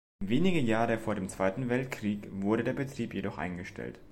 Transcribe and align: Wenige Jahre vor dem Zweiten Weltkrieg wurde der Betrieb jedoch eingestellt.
Wenige 0.25 0.59
Jahre 0.59 0.97
vor 0.97 1.13
dem 1.13 1.29
Zweiten 1.29 1.69
Weltkrieg 1.69 2.27
wurde 2.31 2.63
der 2.63 2.73
Betrieb 2.73 3.13
jedoch 3.13 3.37
eingestellt. 3.37 3.99